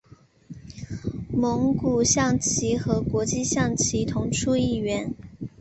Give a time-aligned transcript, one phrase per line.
[1.29, 5.13] 蒙古象棋和国际象棋同出一源。